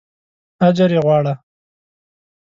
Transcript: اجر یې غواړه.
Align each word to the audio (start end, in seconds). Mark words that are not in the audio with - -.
اجر 0.67 0.89
یې 0.95 0.99
غواړه. 1.05 1.33